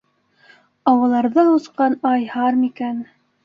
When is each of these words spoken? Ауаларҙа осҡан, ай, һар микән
Ауаларҙа 0.93 1.45
осҡан, 1.59 2.01
ай, 2.15 2.27
һар 2.35 2.61
микән 2.67 3.09